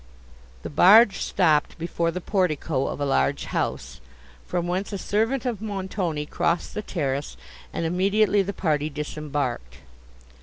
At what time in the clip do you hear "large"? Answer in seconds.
3.05-3.45